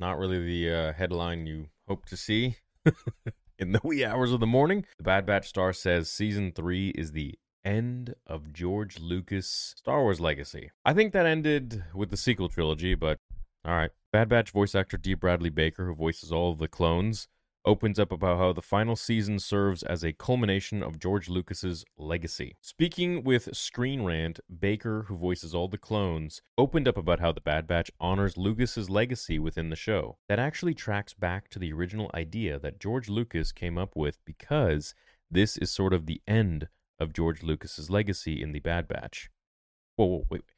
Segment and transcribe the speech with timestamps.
[0.00, 2.56] not really the uh, headline you hope to see
[3.58, 4.86] in the wee hours of the morning.
[4.96, 10.18] The Bad Batch star says season three is the end of George Lucas' Star Wars
[10.18, 10.70] legacy.
[10.84, 13.18] I think that ended with the sequel trilogy, but
[13.64, 13.90] all right.
[14.12, 15.14] Bad Batch voice actor D.
[15.14, 17.28] Bradley Baker, who voices all of the clones,
[17.64, 22.56] opens up about how the final season serves as a culmination of George Lucas's legacy.
[22.60, 27.40] Speaking with Screen Rant, Baker, who voices all the clones, opened up about how the
[27.40, 30.16] Bad Batch honors Lucas's legacy within the show.
[30.28, 34.94] That actually tracks back to the original idea that George Lucas came up with because
[35.30, 39.30] this is sort of the end of George Lucas's legacy in the Bad Batch.
[39.96, 40.52] Whoa, whoa, wait.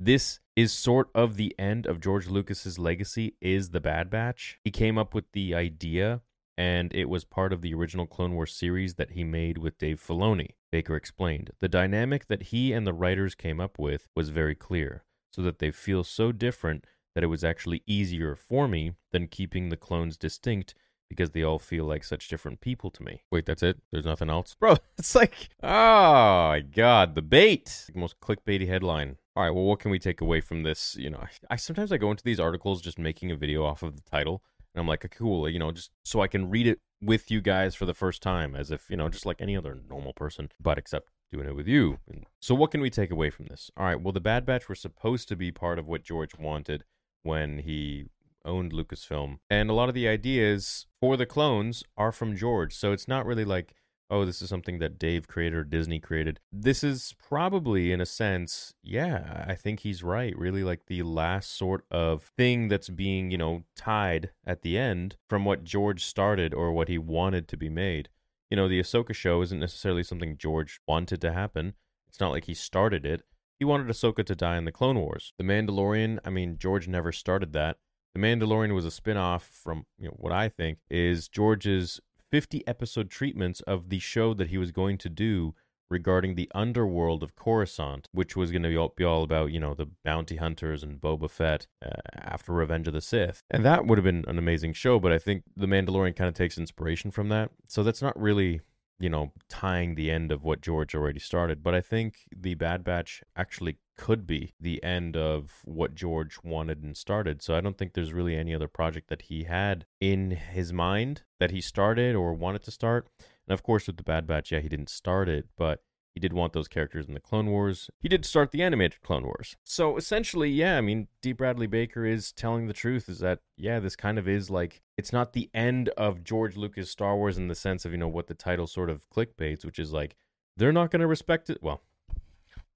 [0.00, 4.58] This is sort of the end of George Lucas's legacy is the Bad Batch.
[4.64, 6.20] He came up with the idea
[6.56, 10.00] and it was part of the original Clone Wars series that he made with Dave
[10.00, 10.50] Filoni.
[10.70, 15.04] Baker explained, The dynamic that he and the writers came up with was very clear,
[15.32, 19.68] so that they feel so different that it was actually easier for me than keeping
[19.68, 20.74] the clones distinct
[21.08, 23.22] because they all feel like such different people to me.
[23.30, 23.78] Wait, that's it?
[23.92, 24.54] There's nothing else?
[24.58, 27.86] Bro, it's like, oh my god, the bait.
[27.92, 29.16] The most clickbaity headline.
[29.36, 30.96] All right, well, what can we take away from this?
[30.96, 33.82] You know, I, I sometimes I go into these articles just making a video off
[33.82, 34.42] of the title
[34.74, 37.74] and I'm like, cool, you know, just so I can read it with you guys
[37.74, 40.78] for the first time, as if, you know, just like any other normal person, but
[40.78, 41.98] except doing it with you.
[42.08, 43.70] And so, what can we take away from this?
[43.76, 46.84] All right, well, the Bad Batch were supposed to be part of what George wanted
[47.22, 48.06] when he
[48.44, 49.38] owned Lucasfilm.
[49.48, 52.74] And a lot of the ideas for the clones are from George.
[52.74, 53.74] So, it's not really like,
[54.10, 56.40] oh, this is something that Dave created or Disney created.
[56.52, 60.36] This is probably, in a sense, yeah, I think he's right.
[60.38, 65.16] Really, like the last sort of thing that's being, you know, tied at the end
[65.28, 68.08] from what George started or what he wanted to be made.
[68.50, 71.74] You know, the Ahsoka show isn't necessarily something George wanted to happen.
[72.08, 73.22] It's not like he started it.
[73.58, 75.32] He wanted Ahsoka to die in the Clone Wars.
[75.38, 77.78] The Mandalorian, I mean, George never started that.
[78.14, 82.00] The Mandalorian was a spin-off from, you know, what I think is George's
[82.34, 85.54] 50 episode treatments of the show that he was going to do
[85.88, 89.60] regarding the underworld of Coruscant, which was going to be all, be all about, you
[89.60, 93.44] know, the bounty hunters and Boba Fett uh, after Revenge of the Sith.
[93.52, 96.34] And that would have been an amazing show, but I think The Mandalorian kind of
[96.34, 97.52] takes inspiration from that.
[97.68, 98.62] So that's not really
[98.98, 101.62] you know, tying the end of what George already started.
[101.62, 106.82] But I think the Bad Batch actually could be the end of what George wanted
[106.82, 107.42] and started.
[107.42, 111.22] So I don't think there's really any other project that he had in his mind
[111.38, 113.08] that he started or wanted to start.
[113.46, 115.82] And of course, with the Bad Batch, yeah, he didn't start it, but
[116.14, 117.90] he did want those characters in the Clone Wars.
[117.98, 119.56] He did start the animated Clone Wars.
[119.64, 121.32] So essentially, yeah, I mean, D.
[121.32, 125.12] Bradley Baker is telling the truth is that, yeah, this kind of is like, it's
[125.12, 128.28] not the end of George Lucas Star Wars in the sense of, you know, what
[128.28, 130.14] the title sort of clickbaits, which is like,
[130.56, 131.58] they're not going to respect it.
[131.60, 131.82] Well,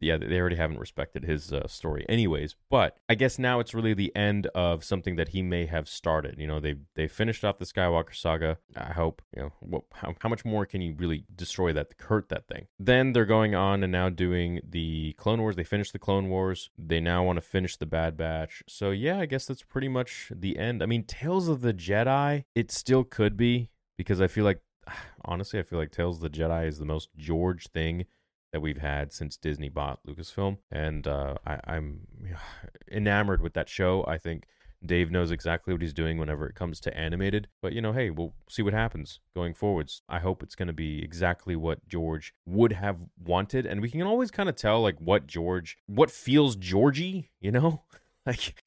[0.01, 2.55] yeah, they already haven't respected his uh, story, anyways.
[2.71, 6.37] But I guess now it's really the end of something that he may have started.
[6.39, 8.59] You know, they they finished off the Skywalker saga.
[8.77, 12.29] I hope you know what, how how much more can you really destroy that, hurt
[12.29, 12.67] that thing?
[12.79, 15.57] Then they're going on and now doing the Clone Wars.
[15.57, 16.71] They finished the Clone Wars.
[16.79, 18.63] They now want to finish the Bad Batch.
[18.69, 20.83] So yeah, I guess that's pretty much the end.
[20.83, 24.61] I mean, Tales of the Jedi, it still could be because I feel like
[25.25, 28.07] honestly, I feel like Tales of the Jedi is the most George thing
[28.53, 32.07] that we've had since Disney bought Lucasfilm, and uh, I, I'm
[32.91, 34.05] enamored with that show.
[34.07, 34.47] I think
[34.85, 37.49] Dave knows exactly what he's doing whenever it comes to animated.
[37.61, 40.03] But you know, hey, we'll see what happens going forwards.
[40.09, 44.03] I hope it's going to be exactly what George would have wanted, and we can
[44.03, 47.83] always kind of tell like what George, what feels Georgie, you know.
[48.29, 48.63] Like,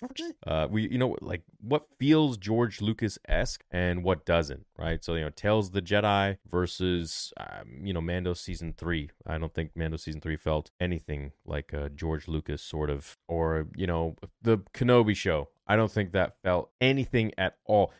[0.47, 5.03] uh, we, you know, like what feels George Lucas esque and what doesn't, right?
[5.03, 9.11] So, you know, Tales the Jedi versus, um, you know, Mando season three.
[9.27, 13.67] I don't think Mando season three felt anything like a George Lucas sort of, or,
[13.75, 15.49] you know, the Kenobi show.
[15.67, 17.93] I don't think that felt anything at all.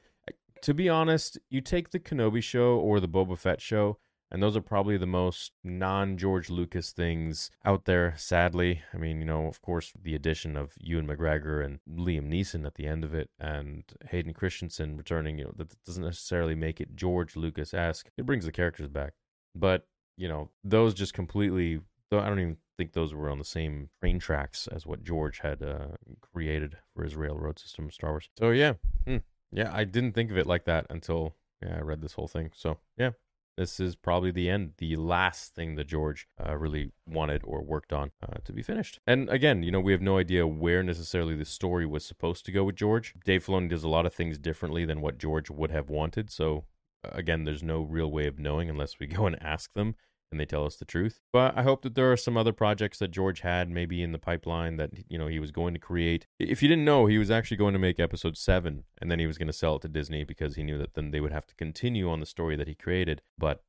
[0.64, 4.00] To be honest, you take the Kenobi show or the Boba Fett show,
[4.32, 8.82] and those are probably the most non George Lucas things out there, sadly.
[8.94, 12.76] I mean, you know, of course, the addition of Ewan McGregor and Liam Neeson at
[12.76, 16.96] the end of it and Hayden Christensen returning, you know, that doesn't necessarily make it
[16.96, 18.10] George Lucas esque.
[18.18, 19.14] It brings the characters back.
[19.54, 19.86] But,
[20.16, 21.82] you know, those just completely,
[22.12, 25.62] I don't even think those were on the same train tracks as what George had
[25.62, 28.30] uh, created for his railroad system Star Wars.
[28.40, 28.74] So, yeah.
[29.06, 29.18] Hmm.
[29.52, 32.52] Yeah, I didn't think of it like that until yeah, I read this whole thing.
[32.56, 33.12] So, yeah,
[33.62, 37.94] this is probably the end, the last thing that George uh, really wanted or worked
[37.94, 39.00] on uh, to be finished.
[39.06, 42.52] And again, you know, we have no idea where necessarily the story was supposed to
[42.52, 43.14] go with George.
[43.24, 46.32] Dave Filoni does a lot of things differently than what George would have wanted.
[46.32, 46.66] So
[47.04, 49.94] again, there's no real way of knowing unless we go and ask them
[50.32, 51.22] and they tell us the truth.
[51.34, 54.20] But I hope that there are some other projects that George had maybe in the
[54.20, 56.28] pipeline that you know he was going to create.
[56.40, 59.28] If you didn't know, he was actually going to make episode 7 and then he
[59.28, 61.48] was going to sell it to Disney because he knew that then they would have
[61.48, 63.64] to continue on the story that he created, but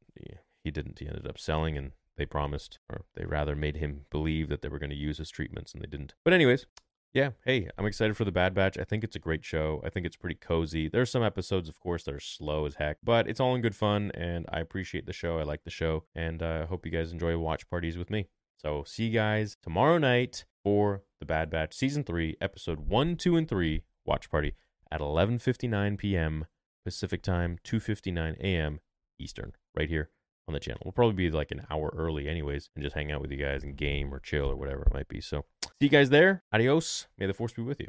[0.62, 0.98] he didn't.
[0.98, 4.68] He ended up selling and they promised or they rather made him believe that they
[4.68, 6.14] were going to use his treatments and they didn't.
[6.24, 6.66] But anyways,
[7.14, 8.78] yeah, hey, I'm excited for the Bad Batch.
[8.78, 9.82] I think it's a great show.
[9.84, 10.88] I think it's pretty cozy.
[10.88, 13.76] There's some episodes, of course, that are slow as heck, but it's all in good
[13.76, 15.38] fun, and I appreciate the show.
[15.38, 18.28] I like the show, and I uh, hope you guys enjoy watch parties with me.
[18.56, 23.36] So, see you guys tomorrow night for the Bad Batch Season 3, Episode 1, 2,
[23.36, 24.54] and 3 watch party
[24.90, 26.46] at 11.59 p.m.
[26.84, 28.80] Pacific Time, 2.59 a.m.
[29.18, 30.10] Eastern, right here
[30.48, 30.80] on the channel.
[30.84, 33.62] We'll probably be like an hour early, anyways, and just hang out with you guys
[33.62, 35.20] and game or chill or whatever it might be.
[35.20, 36.42] So, see you guys there.
[36.52, 37.06] Adios.
[37.18, 37.88] May the force be with you.